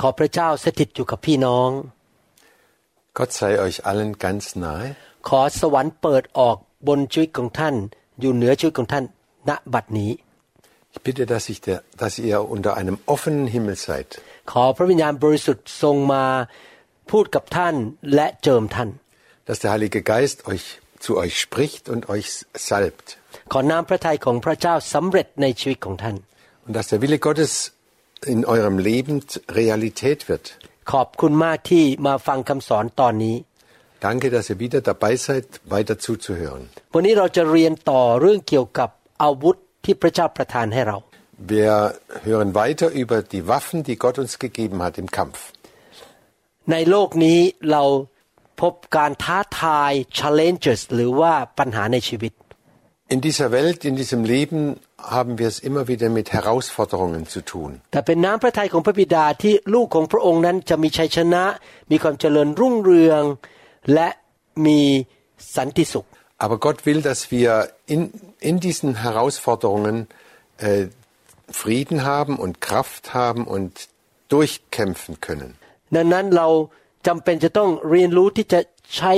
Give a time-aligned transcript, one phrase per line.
[0.00, 1.70] ขอพระเจ้าสถิตอยู่กับพี่น้อง
[3.18, 4.88] Gott sei euch allen ganz nahe.
[5.28, 6.56] ขอสวรรค์เปิดออก
[6.88, 7.74] บนชีวิตของท่าน
[8.20, 9.04] อยู่เหนือชีวิตของท่าน
[9.48, 10.12] ณบัดนี้
[10.94, 14.08] Ich bitte, dass, ich der, dass ihr unter einem offenen Himmel seid.
[14.52, 16.24] ขอพระวิญญาณบริสุทธิ์ทรงมา
[17.10, 17.74] พูดกับท่าน
[18.14, 18.90] และเจิมท่าน
[19.48, 20.64] Dass der Heilige Geist euch
[21.04, 22.26] zu euch spricht und euch
[22.68, 23.06] salbt.
[23.52, 26.16] ขอน้ำพระทัยของพระเจ้าสำเร็จในชีวิตของท่าน
[26.66, 27.52] Und dass der Wille Gottes
[28.32, 29.16] in eurem Leben
[29.60, 30.46] Realität wird.
[30.92, 33.36] ขอบคุณมากที่มาฟังคำสอนตอนนี้
[34.08, 36.62] Danke, dass ihr wieder dabei seid, weiter zuzuhören.
[36.94, 38.90] วันนี้เราจะเรียนต่อเรื่องเกี่ยวกับ
[39.22, 40.98] อาวุธที่พระเจ้าประทานให้เรา
[41.54, 41.74] Wir
[42.28, 45.38] hören weiter über die Waffen, die Gott uns gegeben hat im Kampf.
[46.70, 47.82] ในโลกนี้เรา
[48.60, 52.32] พบการท้าทาย challenges หรือว่าปัญหาในชีวิต
[53.14, 54.60] In dieser Welt, in diesem Leben
[55.16, 57.70] haben wir es immer wieder mit Herausforderungen zu tun.
[57.92, 61.44] แต่เป็นน้ำพระทัยของพระบิดาที่ลูกของพระองค์นั้นจะมีชัยชนะ
[61.90, 63.22] มีความเจริญรุ่งเรือง
[63.94, 64.08] และ
[64.66, 64.80] มี
[65.56, 66.06] สันติสุข
[66.44, 67.50] Aber Gott will, dass wir
[67.94, 68.00] in,
[68.50, 69.96] in diesen Herausforderungen
[70.58, 70.86] äh,
[71.62, 73.72] Frieden haben und Kraft haben und
[74.34, 75.50] durchkämpfen können.
[75.96, 76.48] ดังนั้นเรา
[77.06, 78.60] จำเป็นจะต้องเรียนรู้ที่จะ
[78.96, 79.12] ใช้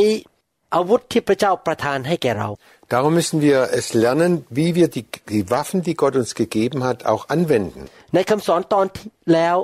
[0.77, 2.49] อาวุธที่พระเจ้าประทานให้แก่เรา
[2.95, 5.05] Darum müssen wir es lernen, wie wir die,
[5.35, 7.81] die Waffen, die Gott uns gegeben hat, auch anwenden.
[8.15, 9.57] ในคำสอนตอนที่แล้ว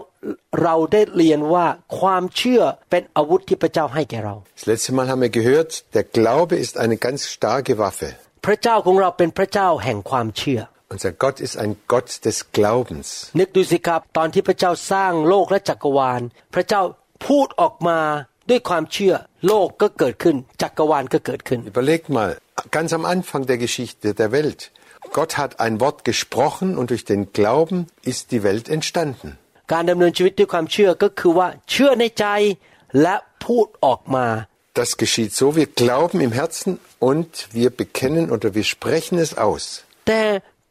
[0.62, 1.66] เราได้เรียนว่า
[2.00, 8.08] ความเชื่อเป็นอาวุธที่พระเจ้าให้แก่เรา Das letzte Mal haben wir gehört, der Glaube ist eine ganz starke Waffe.
[8.46, 10.60] พระเจ้าของเราเป็นพระเจ้าแห่งความเชื่อ
[10.94, 13.08] Unser Gott ist ein Gott des Glaubens.
[13.40, 16.20] นึกดูสิครับตอนที่พระเจ้าสร้างโลกและจักรวาล
[16.54, 16.82] พระเจ้า
[17.26, 17.98] พูดออกมา
[18.50, 19.14] ด้วยความเชื่อ
[19.46, 22.30] โลกก็เกิดขึ้น จักรวาลก็เกิดขึ้น Überlegt mal,
[22.76, 24.60] ganz am Anfang der Geschichte der Welt.
[25.18, 27.78] Gott hat ein Wort gesprochen und durch den Glauben
[28.10, 29.28] ist die Welt entstanden.
[29.72, 32.26] การดำเนินชีวิตด้วยความเชื่อก็คือว่าเชื่อในใจ
[33.02, 33.14] และ
[33.44, 34.26] พูดออกมา
[34.80, 36.70] Das geschieht so, wir glauben im Herzen
[37.10, 39.64] und wir bekennen oder wir sprechen es aus.
[40.06, 40.22] แต่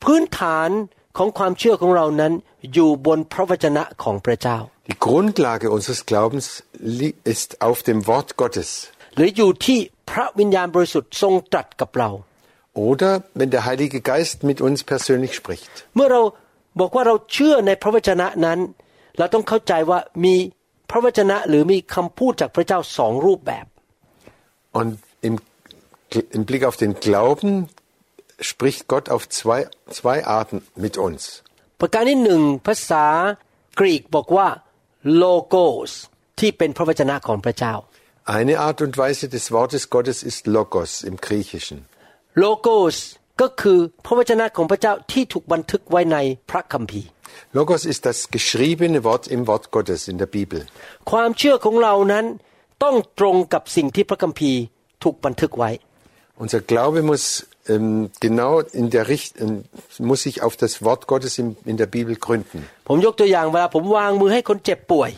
[0.03, 0.69] พื้นฐาน
[1.17, 2.33] ของความเชื่อของเรานั้น
[2.73, 4.57] อยู่บนพระวจนะของพระเจ้า
[4.91, 6.45] Die Grundlage unseres Glaubens
[6.99, 8.69] li- ist auf dem Wort Gottes.
[9.15, 9.79] หรืออยู่ที่
[10.11, 12.09] พระวิญญาณบริสุทธิ์ทรงตรัสกับเรา
[12.89, 15.71] Oder wenn der Heilige Geist mit uns persönlich spricht.
[15.95, 16.21] เมื่อเรา
[16.79, 18.59] บอกว่าเราเชื่อในพระวจนะนั้น
[19.17, 20.35] เราต้องเข้าใจว่ามี
[20.89, 23.65] พระวจนะหรือมีคำพูดจากพระเจ้าสองรูปแบบ
[24.79, 24.91] Und
[25.27, 25.33] im,
[26.37, 27.51] im Blick auf den Glauben
[28.49, 29.59] spricht Gott auf zwei,
[29.99, 31.21] zwei Arten mit uns.
[31.81, 33.05] ประการที่หนึ่งภาษา
[33.79, 34.47] กรีกบอกว่า
[35.17, 35.55] โลโก
[35.89, 35.91] ส
[36.39, 37.73] ที่เป็นพระวจนะของพระเจ้า
[38.37, 41.77] Eine Art und Weise des Wortes Gottes ist Logos im Griechischen.
[42.39, 42.97] โลโกส
[43.41, 46.17] ก็คือพระวจนะของพระเจ้าที่ถูกบันทึกไว้ใน
[46.51, 47.09] พระคัมภีร์
[47.57, 50.61] Logos ist das geschriebene Wort im Wort Gottes in der Bibel.
[51.11, 52.25] ความเชื่อของเรานั้น
[52.83, 54.59] ต้องตรงกับสิ่งที่พระคัมภีร์
[55.03, 55.71] ถูกบันทึกไว้
[56.43, 57.25] Unser Glaube muss
[57.71, 59.63] ähm, genau in der Richt ähm,
[60.09, 62.59] muss sich auf das Wort Gottes in, in der Bibel gründen.
[62.87, 65.11] ผมยกตัวอย่างเวลาผมวางมือให้คนเจ็บป่วย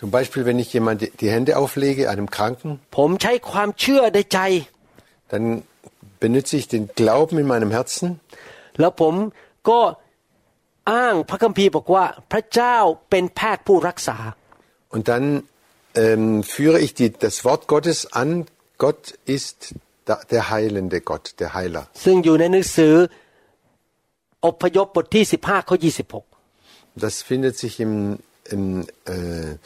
[0.00, 4.38] Zum Beispiel, wenn ich jemand die- die Hände auflege, einem Kranken, ผมใช้ความเชื่อในใจ
[5.32, 5.44] dann
[6.24, 8.06] benutze ich den Glauben in meinem Herzen
[8.80, 9.14] แล้วผม
[9.68, 9.80] ก็
[10.92, 12.76] อ้างพระคัมภีร์บอกว่า พระเจ้า
[13.10, 14.18] เป็นแพทย์ผู้รักษา
[14.94, 15.24] und dann
[16.04, 16.24] ähm,
[16.54, 18.30] führe ich die, das Wort Gottes an.
[18.84, 19.02] Gott
[19.36, 19.76] ist da,
[20.32, 21.84] der heilende Gott, der Heiler.
[22.04, 22.94] ซึ่งอยู่ในหนังสือ
[24.46, 25.76] อพยพบทที่ 15ข้อ
[26.40, 27.94] 26 Das findet sich im,
[28.54, 28.64] im
[29.06, 29.56] äh,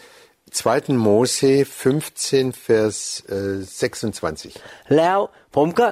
[0.50, 0.94] 2.
[1.08, 2.96] Mose 15, Vers
[3.28, 4.52] äh, 26.
[4.96, 5.18] แล้ว
[5.56, 5.86] ผมก็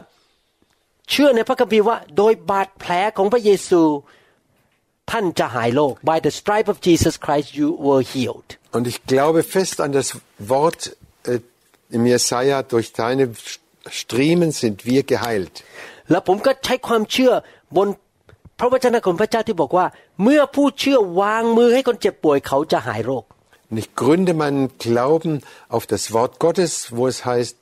[1.10, 3.82] เชื่อในพระคัมภีร์ว่า โดยบาดแผลของพระเยซู
[5.10, 9.92] ท่านจะหายโรค by the stripe of Jesus Christ you were healed Und ich glaube fest an
[9.98, 10.08] das
[10.54, 10.80] Wort
[11.24, 11.40] äh,
[11.96, 13.24] im Jesaja, durch deine
[14.00, 15.54] Striemen sind wir geheilt.
[16.10, 17.32] แล้วผมก็ใช้ความเชื่อ
[17.76, 17.88] บน
[18.58, 19.86] พระวจนะของพระเจ้าที่บอกว่า
[20.22, 23.24] เมื่อผู้เชื่อวางมือให้คนเจ็บป่วยเขาจะหายโรค
[23.70, 25.32] Und ich gründe meinen Glauben
[25.68, 27.56] auf das Wort Gottes, wo es heißt,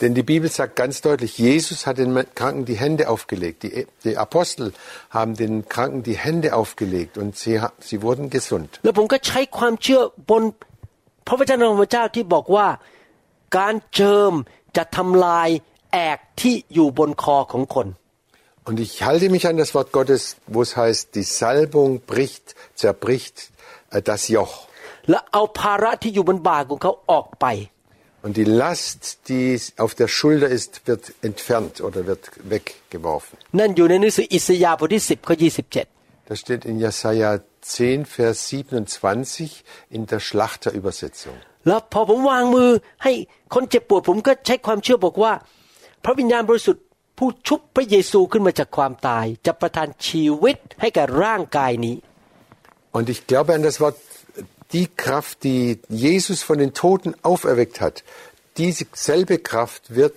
[0.00, 3.64] Denn die Bibel sagt ganz deutlich, Jesus hat den Kranken die Hände aufgelegt.
[3.64, 4.72] Die, die Apostel
[5.10, 8.78] haben den Kranken die Hände aufgelegt und sie, sie wurden gesund.
[18.02, 18.06] แ
[18.67, 23.35] Und ich halte mich an das Wort Gottes, wo es heißt, die Salbung bricht, zerbricht
[23.91, 24.53] äh, das Joch.
[25.11, 27.45] และเอาภาระที่อยู่บนบ่าของเขาออกไป
[28.25, 29.47] Und die Last, die
[29.83, 32.23] auf der Schulter ist, wird entfernt oder wird
[32.53, 33.35] weggeworfen.
[33.59, 35.35] นั่นอยู่ในหนังสืออิสยาห์บทที่10ข้อ
[35.81, 37.29] 27 Das steht in Jesaja
[37.61, 39.63] 10, Vers 27
[39.95, 41.37] in der Schlachterübersetzung.
[41.67, 42.69] แล้วพอผมวางมือ
[43.03, 43.11] ให้
[43.53, 45.33] คนเจ็บปวดผมก็ใช้ความเชื่อบอกว่า
[46.03, 46.83] พระวิญญาณบริสุทธิ์
[47.18, 51.96] ผู้ชุบพระเยซูขึ้นมาจากความตาย จะประทานชีวิตให้แก่ร่างกายนี้
[52.96, 53.96] Und ich glaube an das Wort,
[54.76, 55.64] die Kraft, die
[56.06, 57.96] Jesus von den Toten auferweckt hat,
[58.60, 60.16] diese selbe Kraft wird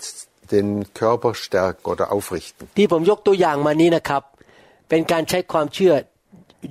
[0.54, 0.68] den
[1.02, 2.64] Körper stärken oder aufrichten.
[2.78, 4.24] ที่ผมยกตัวอย่างมานี้นะครับ
[4.90, 5.94] เป็นการใช้ความเชื่อ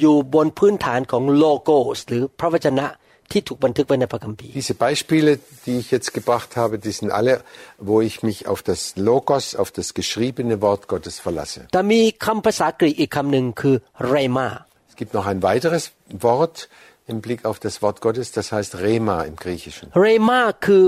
[0.00, 2.86] อยู่บนพื้นฐานของโลโกสหรือพระวจนะ
[3.31, 5.31] ที่ถูกบันทึกไว้ในพระคัมภีร์ Diese Beispiele,
[5.65, 7.33] die ich jetzt gebracht habe, die sind alle,
[7.89, 11.59] wo ich mich auf das Logos, auf das geschriebene Wort Gottes verlasse.
[11.73, 13.75] แต่มีคำภาษากรีกอีกคำหนึ่งคือ
[14.09, 14.47] เรมา
[14.91, 15.83] Es gibt noch ein weiteres
[16.27, 16.55] Wort
[17.11, 19.85] im Blick auf das Wort Gottes, das heißt Rema im Griechischen.
[20.01, 20.83] เรมาคือ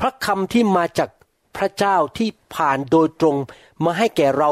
[0.00, 1.10] พระคำที่มาจาก
[1.56, 3.36] พระเจ้าที่ผ่านโดยตรง
[3.84, 4.50] มาให้แก่เรา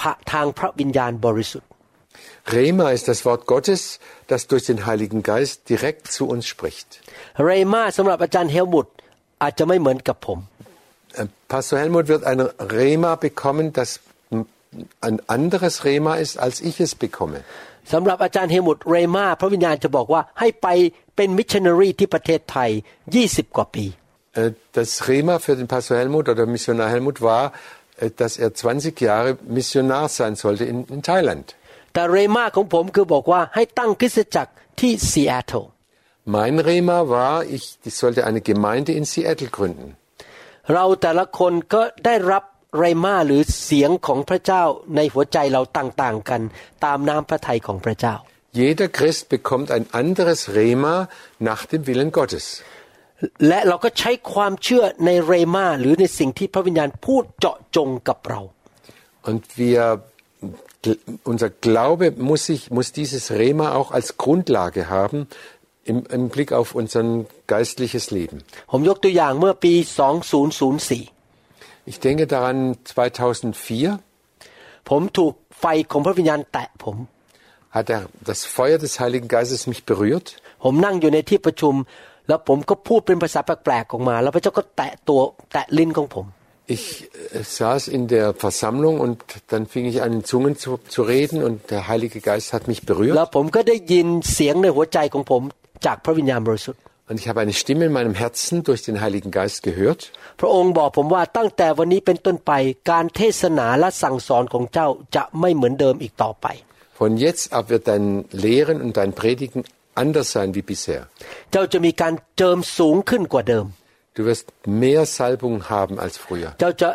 [0.00, 1.67] ผ่าทางพระวิญญาณบริสุทธิ์
[2.52, 6.88] Rema ist das Wort Gottes, das durch den Heiligen Geist direkt zu uns spricht.
[7.46, 8.86] เรมาสำหรับอาจารย์เฮลมุต
[9.42, 10.38] อาจจะไม่เหมือนกับผม
[11.20, 12.40] Äh, Pastor Helmut wird ein
[12.80, 13.88] Rema bekommen, das
[15.06, 17.40] ein anderes Rema ist, als ich es bekomme.
[17.92, 20.66] สำหรับอาจารย์เฮลมุตเรมาพระวิญญาณจะบอกว่าให้ไป
[21.16, 22.70] เป็นมิชชันนารีที่ประเทศไทย
[23.12, 23.86] 20 กว่าปี
[24.34, 27.52] Äh, Das Rema für den Pastor Helmut oder Missionar Helmut war,
[27.98, 31.54] äh, dass er 20 Jahre Missionar sein sollte in, in Thailand.
[31.93, 35.65] แต่เรมาของผมคือบอกว่าให้ตั้งคริสตจักรที่ซีแอตเทิล
[36.37, 39.87] Mein Rema war, ich, ich sollte eine Gemeinde in Seattle gründen.
[40.73, 42.43] เราแต่ละคนก็ได้รับ
[42.79, 44.63] เรมาหรือเสียงของพระเจ้า
[44.95, 46.41] ในหัวใจเราต่างๆกัน
[46.85, 48.15] ตามน้ำพระทัยของพระเจ้า
[48.59, 50.95] Jeder Christ bekommt ein anderes Rema
[51.49, 52.45] nach dem Willen Gottes.
[53.47, 58.41] และเราก็ใช้ความเชื่อในเรมาหรือในสิ่งที่พระวิญญาณพูดเจาะจงกับเรา
[59.29, 59.83] Und wir,
[61.32, 65.28] unser Glaube muss, sich, muss dieses Rema auch als Grundlage haben
[65.84, 67.02] im, im Blick auf unser
[67.46, 68.38] geistliches Leben.
[68.70, 69.72] ผมยกตัวอย่างเมื่อปี
[70.40, 76.96] 2004 Ich denke daran 2004 ผมถูกไฟของพระวิญญาณแตะผม
[77.76, 80.28] hat er, das Feuer des Heiligen Geistes mich berührt.
[80.64, 81.74] ผมนั่งอยู่ในที่ประชุม
[82.28, 85.20] แล้วผมก็พูดเป็นภาษาแปลกๆออกมา แล้วพระเจ้าก็แตะตัว
[85.52, 86.26] แตะลิ้นของผม
[86.68, 91.02] Ich äh, saß in der Versammlung und dann fing ich an, in Zungen zu, zu
[91.02, 93.34] reden und der Heilige Geist hat mich แล้ว berührt.
[93.36, 95.42] ผมก็ได้ยินเสียงในหัวใจของผม
[95.86, 100.00] จากพระวิญญาณบริสุทธิ์ Und ich habe eine Stimme in meinem Herzen durch den Heiligen Geist gehört.
[100.40, 102.52] พระองค์บอกผมว่าตั้งแต่วันนี้เป็นต้นไป
[102.90, 106.46] การเทศนาและสั่งสอนของเจ้าจะไม่เหมือนเดิมอีกต่อไป
[107.00, 108.06] Von jetzt ab wird dein
[108.44, 109.60] Lehren und dein Predigen
[110.02, 111.02] anders sein wie bisher.
[111.52, 113.66] เจ้าจะมีการเจิมสูงขึ้นกว่าเดิม
[114.16, 114.46] Du wirst
[114.82, 116.50] mehr Salbung haben als früher.
[116.60, 116.90] เจ้าจะ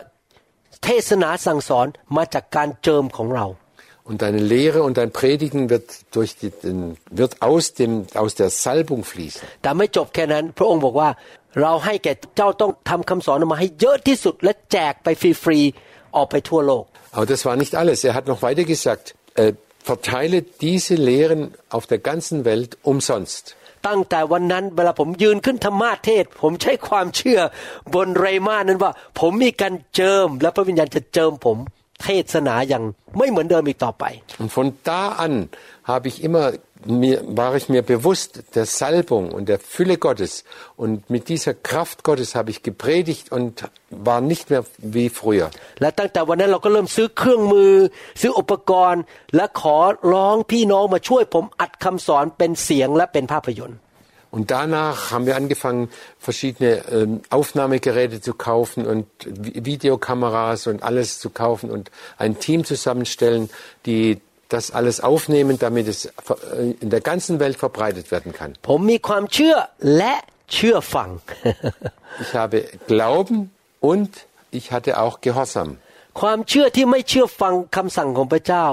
[0.85, 3.47] เทศนาสั่งสอนมาจากการเจิมของเรา
[4.09, 6.79] Und deine Lehre und dein Predigen wird durch die, den,
[7.19, 7.91] wird aus dem,
[8.23, 9.41] aus der Salbung fließen.
[9.61, 11.09] แต่ไม่จบแค่นั้น พระองค์บอกว่า
[11.61, 15.07] เราให้แก่เจ้าต้องทำคำสอนออกมาให้เยอะที่สุด และแจกไป
[15.43, 16.83] ฟรีๆออกไปทั่วโลก
[17.15, 17.97] Aber das war nicht alles.
[18.09, 19.05] Er hat noch weiter gesagt,
[19.41, 19.53] äh,
[19.91, 21.41] verteile diese Lehren
[21.75, 23.43] auf der ganzen Welt umsonst.
[23.86, 27.40] ตั้งแต่วันนั้นเวลาผมยืนขึ้นธรรมาเทศ ผมใช้ความเชื่อ
[27.94, 31.58] บนเรมานั้นว่า ผมมีการเจิม และพระวิญญาณจะเจิมผม
[32.02, 32.84] เทศนาอย่าง
[33.18, 34.04] ไม่เหมือนเดิมอีกต่อไป
[34.40, 35.34] Und von da an
[35.90, 36.46] habe ich immer
[36.86, 40.44] mir, war ich mir bewusst der Salbung und der Fülle Gottes.
[40.76, 45.50] Und mit dieser Kraft Gottes habe ich gepredigt und war nicht mehr wie früher.
[54.34, 61.30] Und danach haben wir angefangen, verschiedene ähm, Aufnahmegeräte zu kaufen und Videokameras und alles zu
[61.30, 63.48] kaufen und ein Team zusammenstellen,
[63.86, 64.20] die
[64.55, 68.51] das alles aufnehmen, damit es ver- äh, in der ganzen Welt verbreitet werden kann.
[68.69, 69.55] ผมมีความเชื่อ
[69.97, 70.13] และ
[70.53, 71.09] เชื่อฟัง
[72.23, 72.57] Ich habe
[72.91, 73.37] Glauben
[73.91, 74.09] und
[74.57, 75.69] ich hatte auch Gehorsam.
[76.21, 78.65] ความเชื่อที่ไม่เชื่อฟังคำสั่งของพระเจ้า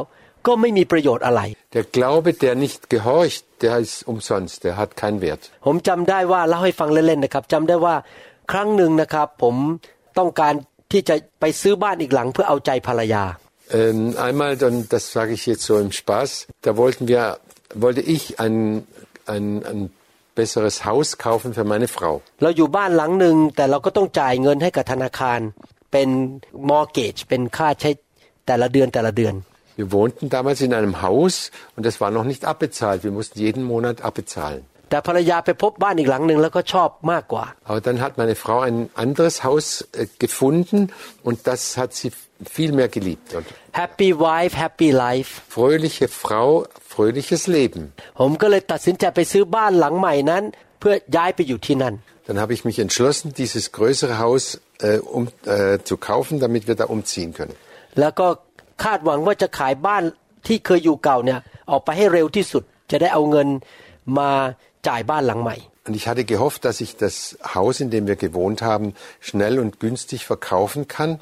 [0.46, 1.40] ก็ไม่มีประโยชน์อะไร
[1.76, 5.42] Der Glaube, der nicht gehorcht, der ist umsonst, der hat keinen Wert.
[5.66, 7.94] ผมจำได้ว่าเล่าให้ฟังเล่นๆนะครับจำได้ว่า
[8.52, 9.54] ครั้งหนึ่งนะครับ ผม
[10.18, 10.54] ต้องการ
[10.92, 13.24] ที่จะไปซื้อบ้านอีกหลังเพื่อเอาใจภรรยา
[13.70, 17.38] Ähm, einmal, und das sage ich jetzt so im Spaß, da wollten wir,
[17.74, 18.86] wollte ich ein,
[19.26, 19.80] ein, ein
[20.36, 22.14] besseres Haus kaufen für meine Frau.
[22.42, 25.40] เราอยู่บ้านหลังหนึ่งแต่เราก็ต้องจ่ายเงินให้กับธนาคาร
[25.92, 26.08] เป็น
[26.70, 27.90] มอร์เกจเป็นค่าใช้
[28.46, 29.34] แต่ละเดือนแต่ละเดือน
[29.80, 31.34] Wir wohnten damals in einem Haus
[31.76, 32.98] und das war noch nicht abbezahlt.
[33.06, 34.62] Wir mussten jeden Monat abbezahlen.
[34.90, 40.78] แต่ภรรยาไปพบบ้านอีกหลังหนึ่งแล้วก็ชอบมากกว่า Aber dann hat meine Frau ein anderes Haus äh, gefunden
[41.28, 42.10] und das hat sie
[42.56, 43.34] viel mehr geliebt.
[43.38, 46.48] Und Happy wife Happy life fröhliche Frau,
[46.94, 47.82] fröhliches Leben.
[48.20, 50.42] ผมก็เลยตัดสินใจไปซื้อบ้านหลังใหม่นั้น
[50.80, 51.94] เพื่อย้ายไปอยู่ที่นั่น
[52.28, 54.42] Dann habe ich mich entschlossen, dieses größere Haus
[54.80, 57.56] äh, um, äh, zu kaufen, damit wir da umziehen können.
[58.00, 58.26] แล้วก็
[58.84, 60.02] คาดหวังว่าจะขายบ้าน
[60.46, 63.48] ที่เคยอยู่เก่าเนี่ยออกไปให้เร็วที่สุด จะได้เอาเงิน
[64.18, 64.30] มา
[64.88, 65.56] จ่ายบ้านหลังใหม่
[65.88, 68.86] Und ich hatte gehofft, dass ich das Haus, in dem wir gewohnt haben,
[69.28, 71.20] schnell und günstig verkaufen kann,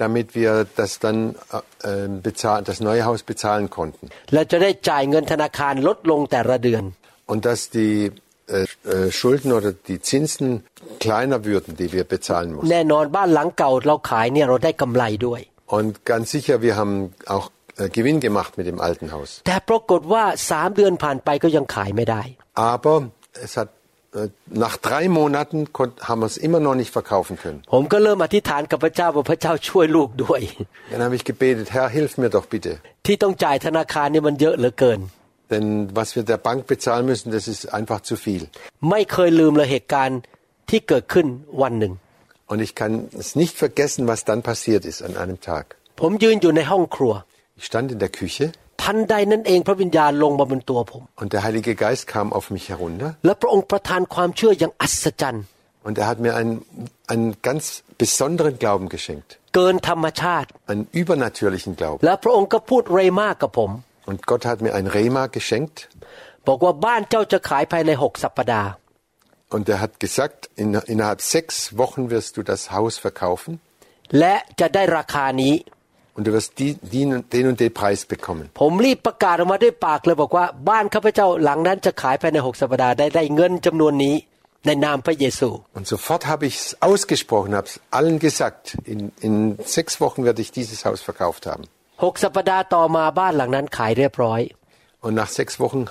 [0.00, 1.34] damit wir das dann
[1.84, 4.08] äh, ähm, bezahl, das neue Haus bezahlen konnten.
[7.26, 8.10] Und dass die
[8.46, 10.64] äh, äh, Schulden oder die Zinsen
[10.98, 12.68] kleiner würden, die wir bezahlen mussten.
[15.66, 19.42] Und ganz sicher, wir haben auch äh, Gewinn gemacht mit dem alten Haus.
[22.54, 23.68] Aber es hat
[24.12, 25.68] äh, nach drei Monaten
[26.00, 27.62] haben wir es immer noch nicht verkaufen können.
[30.90, 32.80] Dann habe ich gebetet, Herr, hilf mir doch bitte.
[35.50, 38.48] Denn was wir der Bank bezahlen müssen, das ist einfach zu viel.
[42.46, 45.76] Und ich kann es nicht vergessen, was dann passiert ist an einem Tag.
[47.56, 48.52] Ich stand in der Küche.
[48.83, 55.45] ทันใดนั้นเองพระวิญญาณลงมาบนตัวผม und der Heilige Geist kam auf mich herunter และพระองค์ประทานความเชื่ออย่างอัศจรรย์
[55.85, 56.55] und er hat mir einen,
[57.13, 59.29] einen ganz besonderen Glauben geschenkt.
[59.55, 62.01] เกินธรรมชาติ Einen übernatürlichen Glauben.
[62.05, 63.71] และพระองค์ก็พูดเรมากับผม
[64.09, 65.77] Und Gott hat mir ein Rema geschenkt
[66.47, 68.69] บอกว่าบ้านเจ้าจะขายภายในหกสัปดาห์
[69.55, 73.51] und er hat gesagt, in, innerhalb sechs Wochen wirst du das Haus verkaufen
[74.19, 75.53] และจะได้ราคานี้
[76.19, 78.45] und du wirst die, die, den und den Preis bekommen.
[78.61, 84.15] ผมรีบประกาศออกมาด้วยปากเลยบอกว่าบ้านข้าพเจ้าหลังนั้นจะขายภายในหกสัปดาห์ได้ได้เงินจำนวนนี้
[84.65, 88.63] ในนามพระเยซู Und sofort habe ich es ausgesprochen, habe es allen gesagt.
[88.93, 89.33] In, in
[89.77, 91.63] sechs Wochen werde ich dieses Haus verkauft haben.
[92.03, 94.41] หกสัปดาห์ต่อมาบ้านหลังนั้นขายเรียบร้อย
[95.05, 95.81] Und nach sechs Wochen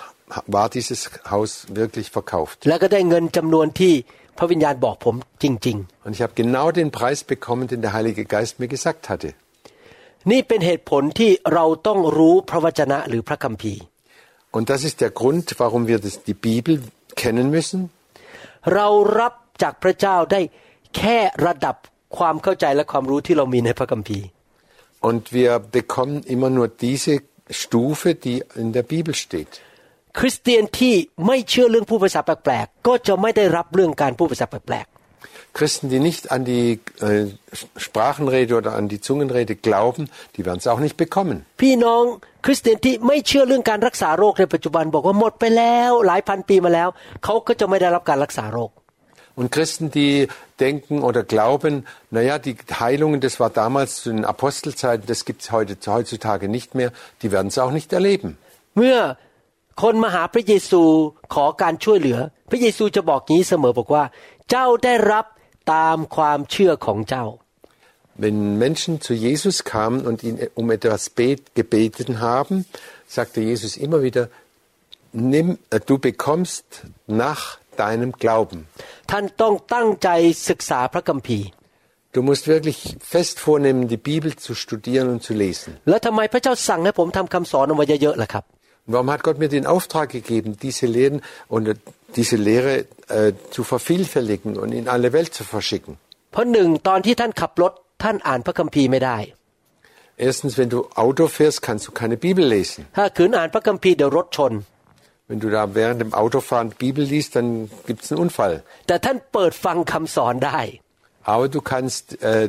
[0.56, 1.00] war dieses
[1.32, 2.56] Haus wirklich verkauft.
[2.68, 3.94] แล้วก็ได้เงินจำนวนที่
[4.38, 9.28] พระวิญญาณบอกผมจริง Und ich habe genau den Preis bekommen, den der Heilige Geist mir gesagt hatte.
[10.19, 13.81] ๆนี่เป็นเหตุผลที่เราต้องรู้พระวจนะหรือพระคัมภีร์
[14.55, 16.73] Und das ist der Grund, warum wir das, die Bibel
[17.21, 17.79] kennen müssen.
[18.73, 18.87] เรา
[19.19, 20.41] รับจากพระเจ้าได้
[20.97, 21.75] แค่ระดับ
[22.17, 24.25] ความเข้าใจและความรู้ที่เรามีในพระคัมภีร์
[25.09, 27.13] Und wir bekommen immer nur diese
[27.61, 29.51] Stufe, die in der Bibel steht.
[30.19, 30.95] คริสเตียนที่
[31.27, 34.87] ไม่เชื่อเรื่องผู้ภาษาแปลกๆก็จะไม่ได้รับเรื่องการผู้ภาษาแปลก
[35.58, 37.26] Christen, die nicht an die äh,
[37.76, 41.36] Sprachenrede oder an die Zungenrede glauben, die werden es auch nicht bekommen.
[41.50, 42.02] ๆ พี่น้อง
[42.44, 46.88] คริสเตียนที่ไม่เชื่อเรื่องการรักษาโรคในปัจจุบันบอกว่าหมดไปแล้ว หลายพันปีมาแล้ว
[47.24, 48.72] เขาก็จะไม่ได้รับการรักษาโรค
[49.36, 50.28] Und Christen, die
[50.60, 55.50] denken oder glauben, naja, die Heilungen, das war damals zu den Apostelzeiten, das gibt es
[55.50, 58.30] heute, heutzutage nicht mehr, die werden es auch nicht erleben.
[58.76, 58.96] เมื่อ
[59.82, 60.82] คนมาหาพระเยซู
[61.34, 62.18] ขอการช่วยเหลือ
[62.50, 64.04] พระเยซูจะบอกงี้เสมอบอกว่า
[64.50, 65.24] เจ้าได้รับ
[65.72, 67.26] ตามความเชื่อของเจ้า
[68.24, 72.64] Wenn Menschen zu Jesus kamen und ihn um etwas bet, gebeten haben,
[73.08, 74.28] sagte Jesus immer wieder,
[75.12, 76.64] nimm, äh, du bekommst
[77.06, 78.58] nach deinem Glauben.
[79.10, 80.08] ท่านต้องตั้งใจ
[80.48, 81.48] ศึกษาพระคัมภีร์
[82.14, 85.70] Du musst wirklich fest vornehmen, die Bibel zu studieren und zu lesen.
[88.88, 91.74] แล้วทำไมพระเจ้าสั่งให้ผมทำคำสอนออกมาเยอะๆล่ะครับ Warum hat Gott mir den Auftrag gegeben, diese Lehren und äh,
[92.16, 92.74] diese Lehre
[93.08, 95.92] äh, zu vervielfältigen und in alle Welt zu verschicken?
[96.32, 97.72] เพราะหนึ่งตอนที่ท่านขับรถ
[98.02, 99.18] ท่านอ่านพระคัมภีร์ไม่ได้
[100.28, 102.80] Erstens, wenn du Auto fährst, kannst du keine Bibel lesen.
[102.96, 104.52] ถ้าขืนอ่านพระคัมภีร์เดี๋ยวรถชน
[105.28, 107.48] Wenn du da während dem Autofahren Bibel liest, dann
[107.88, 108.54] gibt es einen Unfall.
[108.86, 110.58] แต่ท่านเปิดฟังคำสอนได้
[111.32, 112.46] Aber du kannst äh,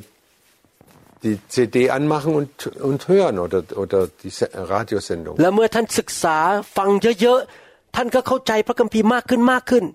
[1.24, 2.52] die CD anmachen und,
[2.90, 5.34] und hören oder, oder die Se- Radiosendung.
[5.42, 6.38] และเมื่อท่านศึกษา
[6.78, 6.90] ฟัง
[7.22, 9.86] เยอะๆ ท่านก็เข้าใจพระคัมภีร์มากขึ้นมากขึ้น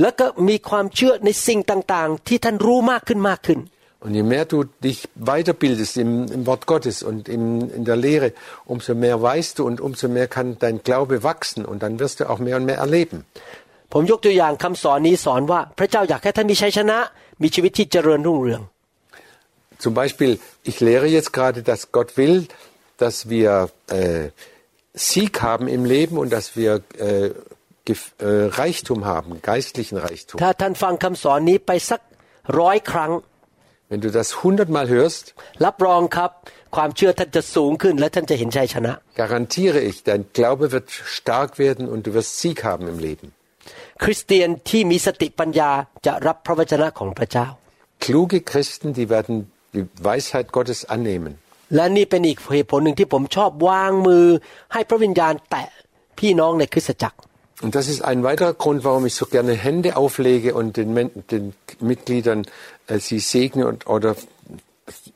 [0.00, 3.60] แล้วก็มีความเชื่อในสิ่งต่างๆ ที่ท่านรู้มากขึ้นมากขึ้น
[4.06, 4.98] Und je mehr du dich
[5.32, 7.44] weiterbildest im, im Wort Gottes und im,
[7.78, 8.28] in der Lehre,
[8.72, 12.28] umso mehr weißt du und umso mehr kann dein Glaube wachsen und dann wirst du
[12.30, 13.18] auch mehr und mehr erleben.
[13.92, 16.98] ผมยกตัวอย่างคำสอนนี้สอนว่า พระเจ้าอยากให้ท่านมีชัยชนะ
[17.42, 18.62] มีชีวิตที่เจริญรุ่งเรือง
[19.84, 20.32] Zum Beispiel,
[20.70, 22.34] ich lehre jetzt gerade, dass Gott will,
[23.02, 23.50] dass wir
[23.88, 24.28] äh,
[24.94, 27.30] Sieg haben im Leben und dass wir äh,
[27.88, 30.36] gef- äh, Reichtum haben, geistlichen Reichtum.
[30.42, 32.00] ถ้าท่านฟังคำสอนนี้ไปสัก
[32.60, 33.12] ร้อยครั้ง
[33.90, 35.24] Wenn du das hundertmal hörst,
[35.64, 36.30] รับรองครับ
[36.76, 40.88] ความเชื่อท่านจะสูงขึ้น และท่านจะเห็นชัยชนะ garantiere ich, dein Glaube wird
[41.18, 43.26] stark werden und du wirst Sieg haben im Leben.
[44.04, 45.70] คริสเตียนที่มีสติปัญญา
[46.06, 47.46] จะรับพระวจนะของพระเจ้า
[48.04, 49.34] Kluge Christen, die werden
[49.74, 51.32] die Weisheit Gottes annehmen.
[51.74, 54.26] และนี่เป็นอีกเหตุผลหนึ่งที่ผมชอบวางมือ
[54.72, 55.68] ให้พระวิญญาณแตะ
[56.18, 57.18] พี่น้องในคริสตจักร
[57.64, 61.14] Und das ist ein weiterer Grund, warum ich so gerne Hände auflege und den, Men-
[61.32, 61.44] den
[61.90, 62.40] Mitgliedern
[62.92, 64.10] äh, sie segne und, oder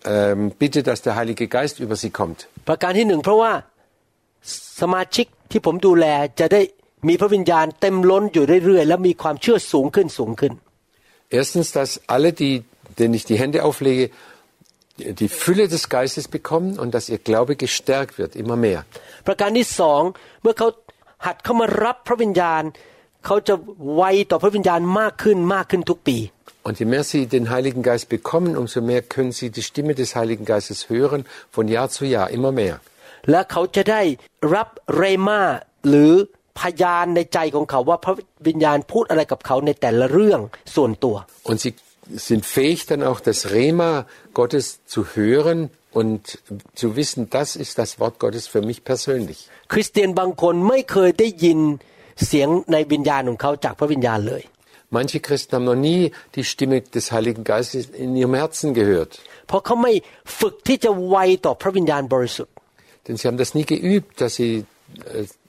[0.05, 2.38] ähm, bitte, dass der Heilige Geist über sie kommt.
[2.69, 3.53] ประการที่หนึ่งเพราะว่า
[4.81, 6.07] สมาชิกที่ผมดูแล
[6.41, 6.61] จะได้
[7.09, 10.53] มีพระวิญญาณเต็มล้นอยู่เรื่อยๆ และมีความเชื่อสูงขึ้นสูงขึ้น
[11.41, 12.55] Erstens, dass alle, die,
[12.99, 14.05] denen ich die Hände auflege,
[15.23, 18.81] die Fülle des Geistes bekommen und dass ihr Glaube gestärkt wird, immer mehr.
[19.27, 20.03] ประการที่สอง
[20.43, 20.69] เมื่อเขา
[21.27, 22.62] หัดเข้ามารับพระวิญญาณ
[23.27, 23.55] เขาจะ
[23.97, 26.19] ไวต่อพระวิญญาณมากขึ้นมากขึ้นทุกปี
[26.67, 30.11] Und je mehr sie den Heiligen Geist bekommen, umso mehr können sie die Stimme des
[30.19, 31.21] Heiligen Geistes hören,
[31.57, 32.77] von Jahr zu Jahr, immer mehr.
[33.31, 34.03] และเขาจะได้
[34.55, 35.40] รับเรมา
[35.88, 36.12] หรือ
[36.61, 38.14] พยานในใจของเขาว่าพระ
[38.49, 40.40] วิญญาณพูดอะไรกับเขาในแต่ละเรื่อง
[40.75, 41.16] ส่วนตัว
[41.51, 41.73] Und sie
[42.10, 46.39] sind fähig, dann auch das Rema Gottes zu hören und
[46.76, 49.50] zu wissen, das ist das Wort Gottes für mich persönlich.
[54.89, 59.22] Manche Christen haben noch nie die Stimme des Heiligen Geistes in ihrem Herzen gehört.
[63.08, 64.66] Denn sie haben das nie geübt, dass sie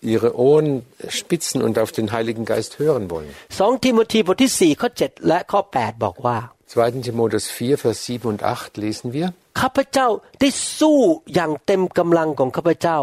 [0.01, 3.31] ihre Ohren spitzen und auf den Heiligen Geist hören wollen.
[3.59, 6.37] สองทิโมธีบทที่4ข้อ7และข้อ8บอกว่า
[6.69, 7.01] 2.
[7.07, 9.27] Timotheus 4, Vers 7 und 8 lesen wir.
[9.59, 10.07] ข้าพเจ้า
[10.39, 10.97] ได้สู้
[11.33, 12.99] อย่างเต็มกำลังของข้าพเจ้า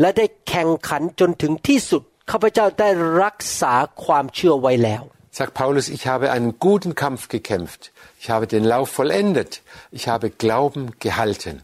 [0.00, 2.88] และได้แข่งขันจนถึงที่สุดข้าพเจ้าได้
[3.22, 5.02] รักษาความเชื่อไว้แล้ว
[5.38, 7.82] Sagt Paulus, ich habe einen guten Kampf gekämpft.
[8.22, 9.50] Ich habe den Lauf vollendet.
[9.98, 11.54] Ich habe Glauben gehalten.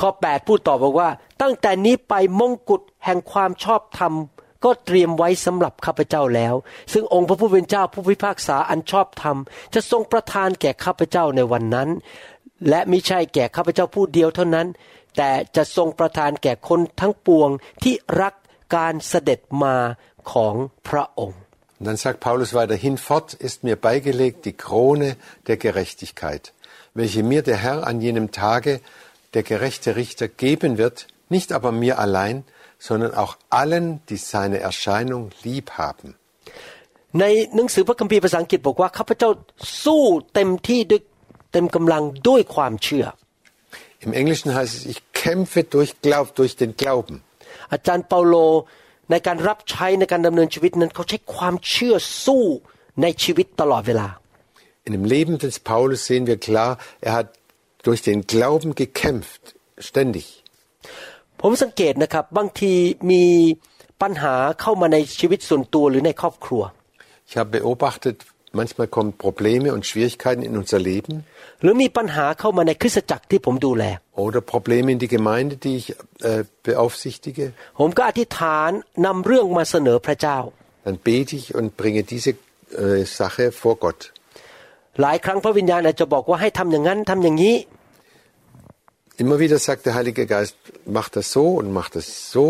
[0.00, 1.08] ข้อ 8 พูดต่อบอกว่า
[1.42, 4.12] ตั้งแต่นี้ไปมงกุฎแห่งความชอบธรรม
[4.64, 6.54] ก็เตรียมไว้สำหรับข้าพเจ้าแล้ว
[6.92, 9.36] ซึ่งองค์พระผู้เป็นเจ้าผู้พิพากษาอันชอบธรรม
[9.74, 11.88] จะทรงประทานแก่ข้าพเจ้าในวันนั้น
[12.68, 14.66] และมิใช่แก่ข้าพเจ้าผู้เดียวเท่านั้น
[15.16, 17.50] แต่จะทรงประทานแก่คนทั้งปวง
[17.82, 18.34] ที่รัก
[18.76, 19.76] การเสด็จมา
[20.32, 20.54] ของ
[20.88, 21.38] พระองค์
[21.78, 25.16] Und dann sagt Paulus weiter, hinfort ist mir beigelegt die Krone
[25.48, 26.52] der Gerechtigkeit,
[26.94, 28.80] welche mir der Herr an jenem Tage,
[29.33, 32.43] der gerechte Richter, geben wird, nicht aber mir allein,
[32.79, 36.15] sondern auch allen, die seine Erscheinung lieb haben.
[37.19, 37.25] ใน
[37.55, 39.29] หนังสือพระคัมภีร์ภาษาอังกฤษบอกว่าข้าพเจ้า
[39.83, 41.01] สู้เต็มที่ด้วย
[41.53, 43.05] เต็มกำลังด้วยความเชื่อ
[44.05, 47.15] Im Englischen heißt es, ich kämpfe durch, Glaub, durch den Glauben.
[47.73, 48.35] อาจารย์เปาโล
[49.11, 52.43] ในการรับใช้ในการดำเนินชีวิตนั้น เขาใช้ความเชื่อสู้
[53.01, 54.07] ในชีวิตตลอดเวลา
[54.87, 56.71] In dem Leben des Paulus sehen wir klar,
[57.07, 57.27] er hat
[57.83, 59.43] durch den Glauben gekämpft,
[59.89, 60.27] ständig.
[61.41, 62.73] ผมสังเกตนะครับบางที
[63.11, 63.23] มี
[64.01, 66.63] ปัญหาเข้ามาในชีวิตส่วนตัวหรือในครอบครัว
[67.29, 68.17] Ich habe beobachtet,
[68.59, 71.13] manchmal kommen Probleme und Schwierigkeiten in unser Leben
[71.61, 73.83] หรือมีปัญหาเข้ามาในคริสตจักรที่ผมดูแล
[74.25, 75.87] oder Probleme in die Gemeinde, die ich
[76.29, 77.45] äh, beaufsichtige.
[77.79, 78.69] ผมก็อธิษฐาน
[79.05, 80.39] นำเรื่องมาเสนอพระเจ้า
[80.85, 82.31] Dann bete ich und bringe diese
[82.83, 84.01] äh, Sache vor Gott.
[85.01, 87.55] หลายครั้งพระวิญญาณอาจจะบอกว่าให้ทำอย่างนั้นทำอย่างนี้
[89.23, 90.55] Immer wieder sagt der Heilige Geist,
[90.97, 92.43] mach das so und mach das so.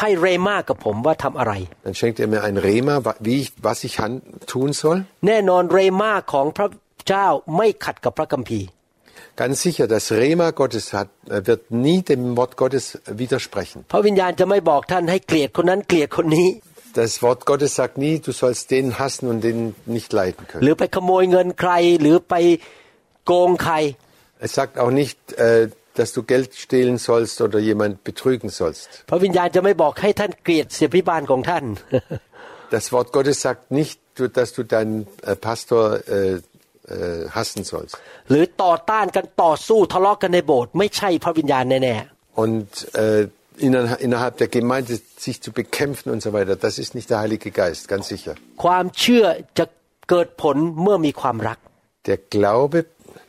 [0.00, 1.52] ให้เรมากับผมว่าทำอะไร
[1.84, 4.98] Dann schenkt er mir ein Rema, wa- wie ich, was ich han- tun soll.
[5.26, 6.68] แน่นอนเรมาของพระ
[7.08, 7.26] เจ้า
[7.56, 8.68] ไม่ขัดกับพระคัมภีร์
[9.40, 12.84] Ganz sicher, das Rema Gottes hat, äh, wird nie dem Wort Gottes
[13.22, 13.78] widersprechen.
[13.92, 16.48] พระวิญญาณจะไม่บอกท่านให้เกลียดคนนั้นเกลียดคนนี้
[17.00, 19.58] Das Wort Gottes sagt nie, du sollst den hassen und den
[19.96, 20.62] nicht leiden ห können.
[20.66, 22.34] รือไปขโมยเงินใครหรือไป
[23.26, 23.74] โกงใคร
[24.46, 28.88] Es sagt auch nicht, äh, dass du Geld stehlen sollst oder jemand betrügen sollst.
[29.10, 31.64] พระวิญญาณจะไม่บอกให้ท่านเกลียดเสียพิบาลของท่าน
[32.76, 36.34] Das Wort Gottes sagt nicht, du- dass du deinen äh, Pastor äh,
[36.94, 37.94] äh, hassen sollst.
[38.30, 41.94] หรือต่อต้านกันต่อสู้ทะเลาะกันในโบสถ์ไม่ใช่พระวิญญาณแน่
[42.44, 42.68] Und
[43.04, 43.28] äh, inner-
[43.60, 47.82] innerhalb der Gemeinde sich zu bekämpfen und so weiter, das ist nicht der Heilige Geist,
[47.92, 48.34] ganz sicher.
[48.48, 49.24] ๆความเชื่อ
[49.58, 49.64] จะ
[50.10, 51.58] เกิดผลเมื่อมีความรัก
[52.08, 52.78] Der Glaube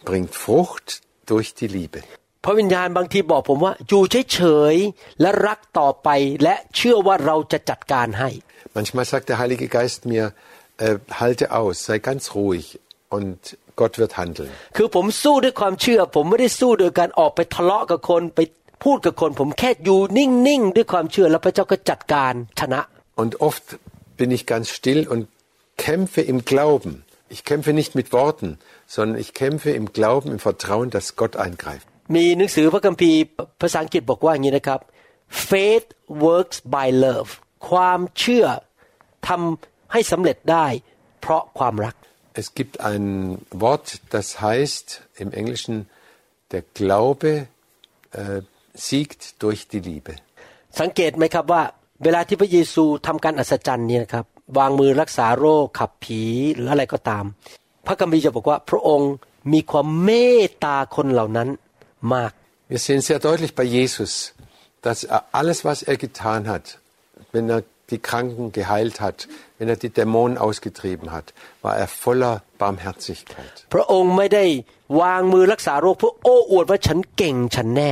[0.09, 0.87] bringt Frucht
[1.31, 1.99] durch die Liebe.
[2.45, 4.41] พระวิญญาณบางทีบอกผมว่าอยู่เฉ
[4.73, 6.09] ยๆและรักต่อไป
[6.43, 8.29] และเชื่อว่าเราจะจัดการให้
[8.77, 10.25] Manchmal sagt der Heilige Geist mir,
[10.85, 12.65] äh, halte aus, sei ganz ruhig
[13.15, 13.39] und
[13.79, 14.51] Gott wird handeln.
[14.77, 18.39] คือผมสู้ด้วยความเชื่อ ผมไม่ได้สู้โดยการออกไปทะเลาะกับคนไป
[18.83, 22.81] พูดกับคน ผมแค่อยู่นิ่งๆด้วยความเชื่อแล้วพระเจ้าก็จัดการชนะ
[23.21, 23.65] Und oft
[24.19, 25.23] bin ich ganz still und
[25.87, 26.91] kämpfe im Glauben.
[27.35, 28.49] Ich kämpfe nicht mit Worten,
[28.95, 31.87] sondern ich kämpfe im Glauben, im Vertrauen, dass Gott eingreift.
[32.15, 33.19] มีหนังสือพระคัมภีร์
[33.61, 34.79] ภาษาอังกฤษบอกว่าอย่างนี้นะครับ
[35.49, 35.87] faith
[36.25, 37.29] works by love
[37.69, 38.45] ความเชื่อ
[39.27, 40.67] ทำให้สำเร็จได้
[41.21, 41.95] เพราะความรัก
[42.43, 43.05] Es gibt ein
[43.63, 44.87] Wort, das heißt
[45.23, 45.75] im Englischen,
[46.51, 47.47] der Glaube
[48.11, 48.41] äh,
[48.87, 50.13] siegt durch die Liebe.
[50.79, 51.63] สังเกตไหมครับว่า
[52.03, 54.25] เวลาที่พระเยซูทำการอัศจรรย์เนี่ยนะครับ
[54.57, 56.21] วางมือรักษาโรคขับผี
[56.53, 57.25] หรืออะไรก็ตาม
[57.87, 59.11] พระคัมภีร์จะบอกว่า พระองค์
[59.53, 60.09] มีความเม
[60.43, 61.49] ตตาคนเหล่านั้น
[62.13, 62.31] มาก
[62.73, 64.11] Wir sehen sehr deutlich bei Jesus,
[64.85, 66.65] dass er alles, was er getan hat,
[67.33, 69.17] wenn er die Kranken geheilt hat,
[69.57, 71.27] wenn er die Dämonen ausgetrieben hat,
[71.61, 73.53] war er voller Barmherzigkeit.
[73.73, 74.45] พระองค์ไม่ได้
[75.01, 77.91] วางมือรักษาโรคเพื่อโอ้อวดว่าฉันเก่งฉันแน่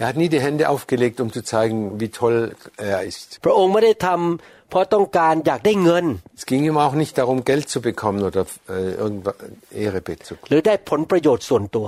[0.00, 2.36] Er hat nie die Hände aufgelegt, um zu zeigen, wie toll
[2.76, 3.28] er ist.
[3.44, 6.04] พระองค์ไม่ได้ทำเพราะต้องการอยากได้เงิน
[6.40, 9.36] Es ging ihm auch nicht darum, Geld zu bekommen oder äh, irgendwas
[9.84, 11.86] Ehre zu หรือได้ผลประโยชน์ส่วนตัว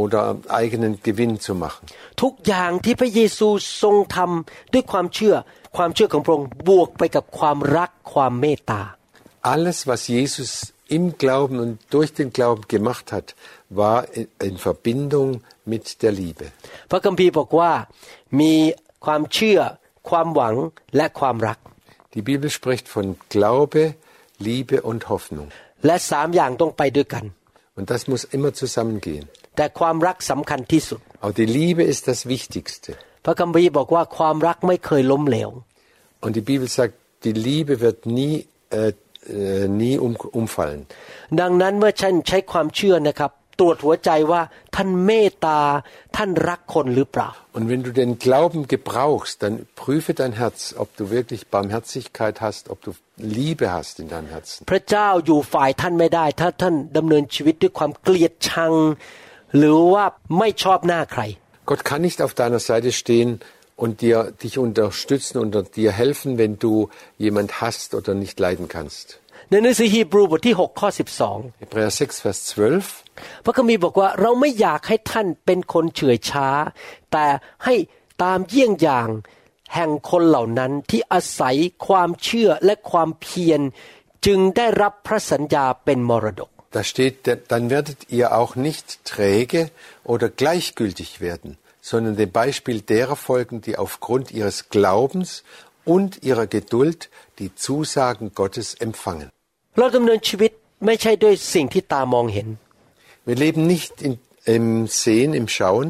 [0.00, 1.82] oder eigenen Gewinn zu machen.
[2.22, 3.48] ทุกอย่างที่พระเยซู
[3.82, 5.34] ทรงทำด้วยความเชื่อ
[5.76, 8.82] ความเชื่อของพระองค์บวกไปกับความรักความเมตตา
[9.54, 10.50] Alles, was Jesus
[10.96, 13.26] im Glauben und durch den Glauben gemacht hat,
[13.80, 15.28] war in, in Verbindung
[15.72, 16.46] mit der Liebe.
[16.90, 17.72] พระคัมภีร์บอกว่า
[18.40, 18.54] มี
[19.04, 19.60] ความเชื่อ
[20.10, 20.54] ความหวัง
[20.96, 21.58] และความรัก
[22.14, 23.82] Die Bibel spricht von Glaube,
[24.48, 25.48] Liebe und Hoffnung.
[25.86, 27.24] และสามอย่างต้องไปด้วยกัน
[27.78, 29.24] Und das muss immer zusammengehen.
[29.56, 32.90] แต่ความรักสำคัญที่สุด Aber die Liebe ist das Wichtigste.
[33.24, 35.50] พระคัมภีร์บอกว่าความรักไม่เคยล้มเหลว
[36.24, 36.94] Und die Bibel sagt,
[37.26, 38.34] die Liebe wird nie,
[38.78, 38.92] äh,
[39.28, 40.80] äh, nie um, umfallen.
[41.40, 44.42] ดังนั้นเมื่อฉันใช้ความเชื่อนะครับ ตรวจหัวใจว่า
[44.76, 45.60] ท่านเมตตา
[46.16, 52.36] ท่านรักคนหรือเปล่า Und wenn du den Glauben gebrauchst, dann prüfe dein Herz, ob du wirklich Barmherzigkeit
[52.46, 52.90] hast, ob du
[53.38, 54.58] Liebe hast in deinem Herzen.
[54.70, 58.72] พระเจ้าอยู่ฝ่ายท่านไม่ได้ ถ้าท่านดำเนินชีวิตด้วยความเกลียดชัง
[59.56, 60.04] หรือว่า
[60.38, 61.22] ไม่ชอบหน้าใคร
[61.70, 63.30] Gott kann nicht auf deiner Seite stehen
[63.82, 69.06] und dir, dich unterstützen und dir helfen, wenn du jemand hast oder nicht leiden kannst.
[69.50, 70.88] ในหนังสือฮีบรูบทที่ 6 ข้อ
[71.62, 72.86] Hebräer 6, Vers 12.
[72.86, 76.48] 12 พระคัมภีร์บอกว่าเราไม่อยากให้ท่านเป็นคนเฉื่อยช้า
[77.12, 77.26] แต่
[77.64, 77.74] ให้
[78.22, 79.08] ตามเยี่ยงอย่าง
[79.74, 83.60] แห่งคนเหล่านั้นที่อาศัยความเชื่อและความเพียร
[84.26, 87.16] จึงได้รับพระสัญญาเป็นมรดก Da steht,
[87.52, 89.60] dann werdet ihr auch nicht träge
[90.12, 91.50] oder gleichgültig werden,
[91.84, 95.44] sondern dem Beispiel derer folgen, die aufgrund ihres Glaubens
[95.84, 97.08] und ihrer Geduld
[97.38, 99.28] die Zusagen Gottes empfangen.
[99.78, 100.52] เราดำเนินชีวิต
[100.86, 102.48] ไม่ใช่ด้วยสิ่งที่ตามองเห็น
[103.28, 104.12] Wir leben nicht in,
[104.56, 104.66] im
[105.02, 105.88] Sehen, im Schauen,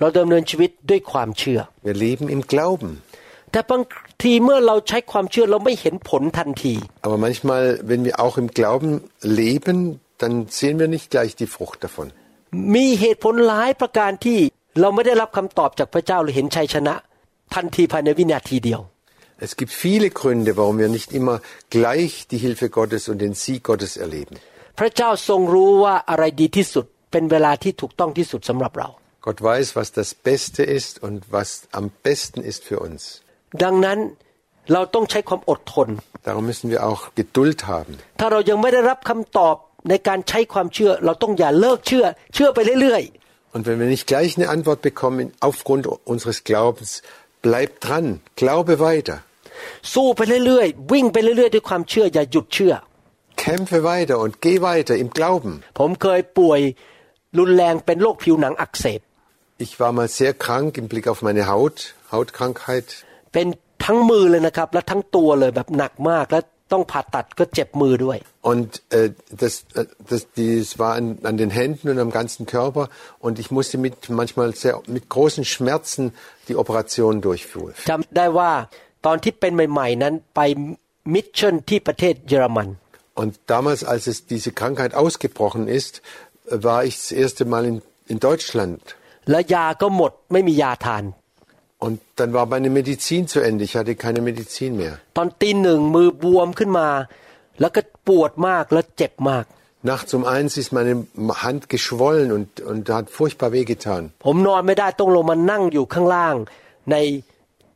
[0.00, 2.90] เราดำเนินชีวิตด้วยความเชื่อ wir leben im Glauben.
[3.52, 3.82] แต่บาง
[4.22, 6.74] ทีเมื่อเราใช้ความเชื่อเราไม่เห็นผลทันที
[7.06, 8.90] Aber manchmal, wenn wir auch im Glauben
[9.40, 9.78] leben,
[10.22, 12.06] dann sehen wir nicht gleich die Frucht davon.
[12.74, 14.38] มีเหตุผลหลายประการที่
[14.79, 16.95] เราไม่ได้รับคำตอบจากพระเจ้าหรือเห็นชัยชนะ
[17.55, 18.81] ทันทีภายในวินาทีเดียว
[19.47, 21.37] Es gibt viele Gründe, warum wir nicht immer
[21.75, 24.35] gleich die Hilfe Gottes und den Sieg Gottes erleben.
[24.79, 28.89] พระเจ้าทรงรู้ว่าอะไรดีที่สุดเป็นเวลาที่ถูกต้องที่สุดสำหรับเรา
[29.25, 33.01] Gott weiß, was das Beste ist und was am besten ist für uns.
[33.63, 33.99] ดังนั้น
[34.73, 35.87] เราต้องใช้ความอดทน
[36.27, 37.93] Darum müssen wir auch Geduld haben.
[38.19, 39.55] ถ้าเรายังไม่ได้รับคำตอบ
[39.89, 43.03] ในการใช้ความเชื่อ เราต้องอย่าเลิกเชื่อ เชื่อไปเรื่อย
[43.54, 47.02] Und wenn wir nicht gleich eine Antwort bekommen aufgrund unseres Glaubens,
[47.42, 49.18] bleib dran, glaube weiter.
[49.56, 52.74] ๆ สู้ไปเรื่อยๆ วิ่งไปเรื่อยๆ ด้วยความเชื่ออย่าหยุดเชื่อ
[53.44, 55.52] Kämpfe weiter und geh weiter im Glauben.
[55.78, 56.60] ผมเคยป่วย
[57.38, 59.00] รุนแรงเป็นโรคผิวหนังอักเสบ
[59.64, 61.76] Ich war mal sehr krank im Blick auf meine Haut,
[62.14, 62.88] Hautkrankheit.
[63.32, 63.46] เป็น
[63.84, 66.40] ทั้งมือเลยนะครับ และทั้งตัวเลยแบบหนักมาก และ
[66.72, 68.18] ต้องผ่าตัดก็เจ็บมือด้วย
[68.52, 68.68] Und
[68.98, 69.10] äh,
[69.42, 72.84] das, äh, das, das war an, an den Händen und am ganzen Körper.
[73.26, 76.02] Und ich musste mit manchmal sehr, mit großen Schmerzen
[76.48, 77.74] die Operation durchführen.
[77.90, 78.52] จำได้ว่า
[79.06, 80.40] ตอนที่เป็นใหม่ ๆ นั้นไป
[81.14, 82.68] มิชชั่นที่ประเทศเยอรมัน
[83.22, 87.76] Und damals, als es diese Krankheit ausgebrochen ist, äh, war ich das erste Mal in,
[88.12, 88.80] in Deutschland.
[89.30, 91.04] แล้วยาก็หมดไม่มียาทาน
[91.86, 93.64] Und dann war meine Medizin zu Ende.
[93.64, 94.94] Ich hatte keine Medizin mehr.
[95.18, 96.88] ตอนตีหนึ่งมือบวมขึ้นมา
[97.60, 99.44] แล้วก็ปวดมากแล้วเจ็บมาก
[99.92, 100.94] Nachts um eins ist meine
[101.44, 104.02] Hand geschwollen und, und hat furchtbar wehgetan.
[104.26, 106.34] ผมนอนไม่ได้ต้องลงมานั่งอยู่ข้างล่าง
[106.90, 106.96] ใน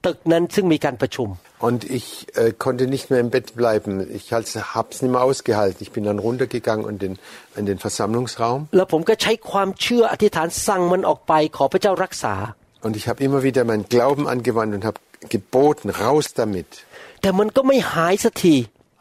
[0.06, 1.28] ตึกนั้นซึ่งมีการประชุม
[1.68, 3.90] Und ich äh, konnte nicht mehr im Bett bleiben.
[4.18, 4.44] Ich habe
[4.92, 5.78] es nicht mehr ausgehalten.
[5.86, 7.14] Ich bin dann runtergegangen in den,
[7.60, 8.58] in den Versammlungsraum.
[8.76, 12.34] แล้วผมก็ใช้ความเชื่ออธิษฐานสั่งมันออกไปขอพระเจ้ารักษา
[12.81, 16.85] Und ich habe immer wieder meinen Glauben angewandt und habe geboten, raus damit.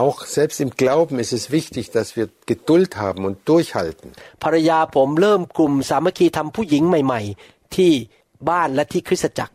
[0.02, 4.08] Auch selbst im Glauben ist es wichtig, dass wir Geduld haben und durchhalten.
[4.44, 7.92] ภรรยาผมเริ่มกลุ่มสามัคคีทำผู้หญิงใหม่ ๆ ที่
[8.50, 9.54] บ้านและที่คริสตจักร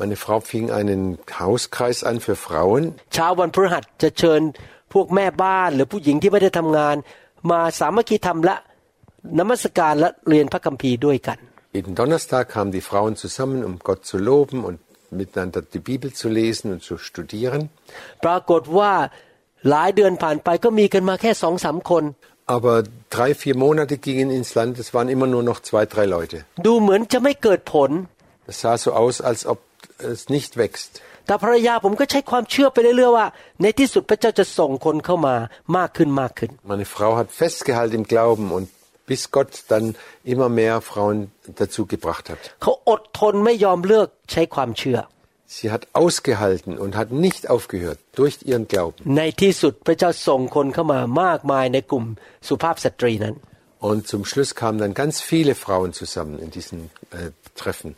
[0.00, 1.02] Meine Frau fing einen
[1.40, 2.82] Hauskreis an für Frauen.
[3.14, 4.40] เช้าวันพฤหัสจะเชิญ
[4.92, 6.96] พวกแม่บ้านหรือผู้หญิงที่ไม่ได้ทำงาน
[7.50, 8.56] มาสามัคคีทำและ
[9.38, 11.38] นมัสการและเรียนพระคัมภีร์ด้วยกัน
[11.76, 14.78] Jeden Donnerstag kamen die Frauen zusammen, um Gott zu loben und
[15.10, 17.62] miteinander die Bibel zu lesen und zu studieren.
[18.24, 18.92] ปรากฏว่า
[19.70, 22.04] หลายเดือนผ่านไปก็มีกันมาแค่สองสามคน
[22.56, 22.74] Aber
[23.16, 26.36] drei, vier Monate gingen ins Land, es waren immer nur noch zwei, drei Leute.
[26.66, 27.90] ดูเหมือนจะไม่เกิดผล
[28.50, 29.58] Es sah so aus, als ob
[30.12, 30.90] es nicht wächst.
[31.26, 33.26] แต่ภรรยาผมก็ใช้ความเชื่อไปเรื่อยๆว่า
[33.62, 35.34] ในที่สุดพระเจ้าจะส่งคนเข้ามา
[35.76, 38.66] มากขึ้นมากขึ้น Meine Frau hat festgehalten im Glauben und
[39.11, 42.37] bis Gott dann immer mehr Frauen dazu gebracht hat.
[45.47, 48.95] Sie hat ausgehalten und hat nicht aufgehört durch ihren Glauben.
[53.79, 57.97] Und zum Schluss kamen dann ganz viele Frauen zusammen in diesen äh, Treffen.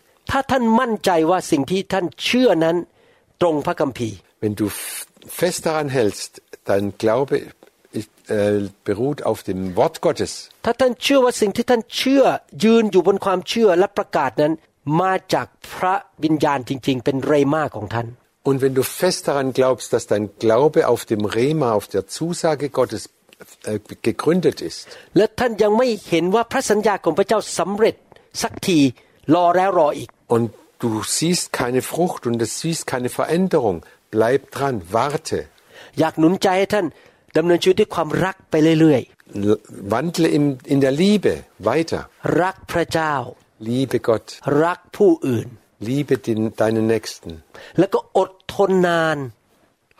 [4.40, 4.72] Wenn du
[5.28, 7.44] fest daran hältst, dann Glaube
[8.23, 10.33] äh, beruht auf dem Wort Gottes.
[10.65, 12.25] ถ้าท่านเชื่อว่าสิ่งที่ท่านเชื่อ
[12.65, 14.53] ยืนอยู่บนความเชื่อและประกาศนั้น
[15.01, 15.95] มาจากพระ
[16.25, 18.09] วิญญาณจริง ๆ เป็นเรมาของท่าน
[18.49, 22.67] Und wenn du fest daran glaubst, dass dein Glaube auf dem Rema, auf der Zusage
[22.79, 23.03] Gottes
[23.71, 24.79] äh, gegründet ist,
[25.17, 27.95] และท่านยังไม่เห็นว่าพระสัญญาของพระเจ้าสำเร็จ
[28.43, 28.79] สักที
[29.35, 30.47] รอแล้วรออีก und
[30.83, 33.77] du siehst keine Frucht und du siehst keine Veränderung,
[34.15, 35.39] bleib dran, warte.
[35.99, 36.87] อยากหนุนใจให้ท่าน
[37.37, 39.03] ดำเนินชีวิตด้วยความรักไปเรื่อย
[39.51, 39.61] L-
[39.93, 41.33] Wandle in, in der Liebe
[41.71, 42.01] weiter.
[42.19, 43.15] ๆ รักพระเจ้า
[43.69, 44.27] Liebe Gott,
[44.65, 45.49] รักผู้อื่น
[45.89, 47.31] liebe den, deinen Nächsten.
[47.79, 49.19] แล้วก็อดทนนาน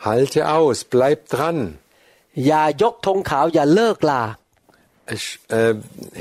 [0.07, 1.57] Halte aus, bleib dran.
[2.45, 4.23] อย่ายกธงขาวอย่าเลิกลา
[5.15, 5.23] Es,
[5.59, 5.73] äh,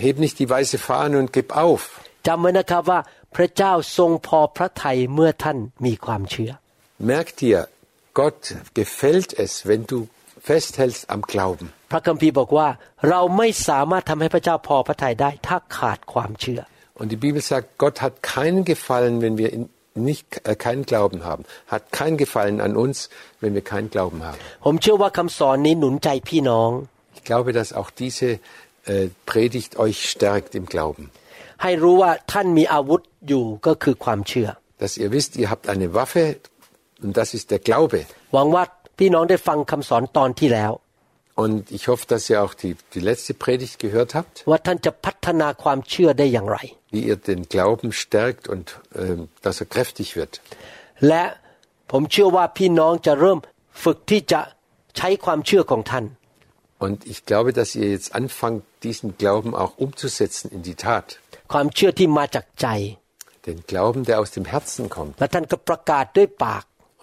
[0.05, 1.83] heb nicht die weiße Fahne und gib auf.
[2.27, 3.01] จำไว้นะครับว่า
[3.37, 6.51] พระเจ้าทรงพอพระทัยเมื่อท่านมีความเชื่อ
[7.11, 7.59] Merk dir,
[8.20, 8.40] Gott
[8.81, 9.98] gefällt es, wenn du
[10.48, 11.66] festhältst am Glauben.
[11.92, 12.68] พระคัมภีร์บอกว่า
[13.09, 16.61] เราไม่สามารถทำให้พระเจ้าพอพระทัยได้ ถ้าขาดความเชื่อ
[17.01, 19.70] Und die Bibel sagt, Gott hat keinen Gefallen, wenn wir in-
[20.11, 21.42] nicht, äh, keinen Glauben haben.
[21.74, 22.96] Hat keinen Gefallen an uns,
[23.42, 24.40] wenn wir keinen Glauben haben.
[24.66, 26.70] ผมเชื่อว่าคำสอนนี้หนุนใจพี่น้อง
[27.18, 28.29] Ich glaube, dass auch diese
[28.92, 31.05] äh, Predigt euch stärkt im Glauben.
[31.62, 34.48] ให้รู้ว่าท่านมีอาวุธอยู่ก็คือความเชื่อ
[34.83, 36.24] Dass ihr wisst, ihr habt eine Waffe
[37.05, 37.98] und das ist der Glaube.
[38.35, 38.64] หวังว่า
[38.98, 40.72] พี่น้องได้ฟังคำสอนตอนที่แล้ว
[41.44, 46.59] Und ich hoffe, dass ihr auch die, die letzte Predigt gehört habt, ว่าท่านจะพัฒนาความเชื่อได้อย่างไร
[46.94, 48.66] wie ihr den Glauben stärkt und
[49.03, 50.33] ähm, dass er kräftig wird.
[51.09, 51.24] และ
[51.90, 53.38] ผมเชื่อว่าพี่น้องจะเริ่ม
[53.85, 54.40] ฝึกที่จะ
[54.96, 56.05] ใช้ความเชื่อของท่าน
[56.87, 61.07] Und ich glaube, dass ihr jetzt anfangt, diesen Glauben auch umzusetzen in die Tat.
[61.53, 62.68] ความเชื่อที่มาจากใจ
[63.48, 65.12] Den Glauben, der aus dem Herzen kommt.
[65.18, 65.22] แ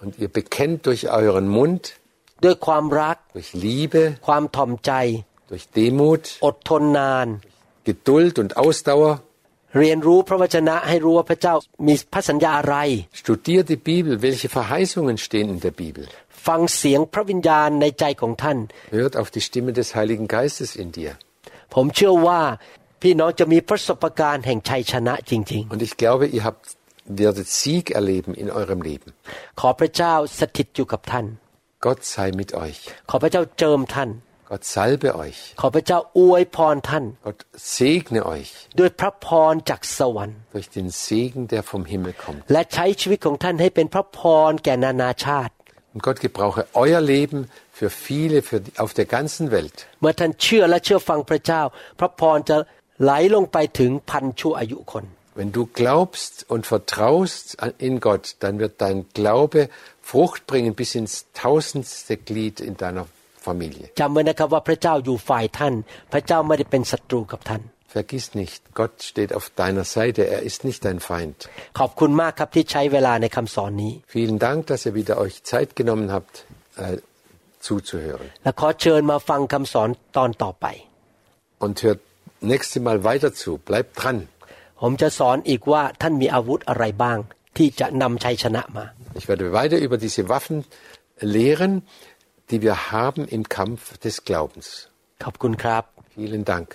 [0.00, 1.82] ่านก็ประกาศด้วยปาก Und ihr bekennt durch euren Mund,
[2.44, 4.92] ด้วยความรัก durch Liebe, ความถ่อมใจ
[5.50, 7.28] durch Demut, อดทนนาน
[7.88, 9.12] Geduld und Ausdauer.
[9.78, 11.54] เรียนรู้พระวจนะให้รู้ว่าพระเจ้า
[11.86, 12.76] มีพระสัญญาอะไร
[13.22, 16.04] Studiert die Bibel, welche Verheißungen stehen in der Bibel.
[16.46, 18.58] ฟังเสียงพระวิญญาณในใจของท่าน
[18.98, 21.12] Hört auf die Stimme des Heiligen Geistes in dir.
[21.74, 22.40] ผมเชื่อว่า
[23.02, 26.64] พี่น้องจะมีประสบการณ์แห่งชัยชนะจริง Und ich glaube, ihr habt,
[27.22, 29.10] werdet Sieg erleben in eurem Leben.
[29.36, 31.26] ๆ ขอพระเจ้าสถิตอยู่กับท่าน
[31.86, 32.80] Gott sei mit euch.
[33.10, 34.10] ขอพระเจ้าเจิมท่าน
[34.50, 35.40] Gott salbe euch.
[35.60, 37.40] ขอพระเจ้าอวยพรท่าน Gott
[37.76, 42.40] segne euch ด้วยพระพรจากสวรรค์ durch den Segen, der vom Himmel kommt.
[42.52, 45.52] และใช้ชีวิตของท่านให้เป็นพระพรแก่นานาชาติ
[45.94, 47.38] Und Gott gebrauche euer Leben
[47.78, 49.76] für viele für die, auf der ganzen Welt.
[50.00, 51.62] เมื่อท่านเชื่อและเชื่อฟังพระเจ้า
[52.00, 52.56] พระพรจะ
[53.02, 59.69] ไหลลงไปถึงพันชั่วอายุคน wenn du glaubst und vertraust in Gott, dann wird dein Glaube
[60.01, 63.07] Frucht bringen bis ins tausendste Glied in deiner
[63.39, 63.89] Familie.
[67.87, 71.49] Vergiss nicht, Gott steht auf deiner Seite, er ist nicht dein Feind.
[74.07, 76.45] Vielen Dank, dass ihr wieder euch Zeit genommen habt,
[76.77, 76.97] äh,
[77.59, 78.31] zuzuhören.
[81.59, 81.99] Und hört
[82.39, 84.29] nächste Mal weiter zu, bleibt dran.
[84.80, 87.18] ผมจะสอนอีกว่าท่านมีอาวุธอะไรบ้าง
[87.56, 88.84] ที่จะนำชัยชนะมา
[89.18, 90.58] Ich werde weiter über diese Waffen
[91.36, 91.72] lehren,
[92.50, 94.66] die wir haben im Kampf des Glaubens.
[95.24, 95.82] ขอบคุณครับ
[96.16, 96.68] Vielen Dank.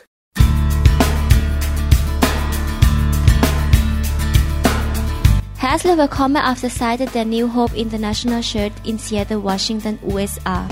[5.57, 10.67] Herzlich willkommen auf der Seite der New Hope International Church in Seattle, Washington, USA.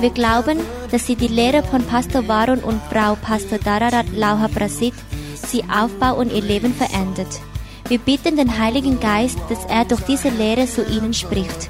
[0.00, 0.58] Wir glauben,
[0.90, 4.92] dass Sie die Lehre von Pastor Varun und Frau Pastor Dararat Lauha Prasit
[5.45, 7.41] Sie aufbaut und Ihr Leben verändert.
[7.87, 11.69] Wir bitten den Heiligen Geist, dass er durch diese Lehre zu Ihnen spricht.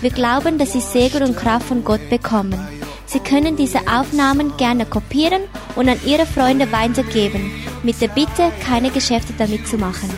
[0.00, 2.58] Wir glauben, dass Sie Segen und Kraft von Gott bekommen.
[3.06, 5.42] Sie können diese Aufnahmen gerne kopieren
[5.76, 10.10] und an Ihre Freunde weitergeben, mit der Bitte, keine Geschäfte damit zu machen.